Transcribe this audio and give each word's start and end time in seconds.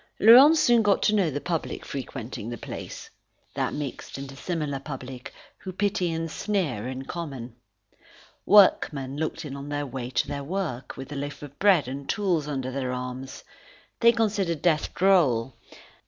Laurent 0.19 0.57
soon 0.57 0.81
got 0.81 1.03
to 1.03 1.13
know 1.13 1.29
the 1.29 1.39
public 1.39 1.85
frequenting 1.85 2.49
the 2.49 2.57
place, 2.57 3.07
that 3.53 3.71
mixed 3.71 4.17
and 4.17 4.27
dissimilar 4.27 4.79
public 4.79 5.31
who 5.59 5.71
pity 5.71 6.11
and 6.11 6.31
sneer 6.31 6.87
in 6.87 7.05
common. 7.05 7.55
Workmen 8.43 9.15
looked 9.17 9.45
in 9.45 9.55
on 9.55 9.69
their 9.69 9.85
way 9.85 10.09
to 10.09 10.27
their 10.27 10.43
work, 10.43 10.97
with 10.97 11.11
a 11.11 11.15
loaf 11.15 11.43
of 11.43 11.59
bread 11.59 11.87
and 11.87 12.09
tools 12.09 12.47
under 12.47 12.71
their 12.71 12.91
arms. 12.91 13.43
They 13.99 14.11
considered 14.11 14.63
death 14.63 14.91
droll. 14.95 15.53